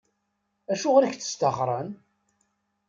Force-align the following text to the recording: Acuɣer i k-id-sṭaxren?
Acuɣer 0.73 1.01
i 1.03 1.09
k-id-sṭaxren? 1.11 1.89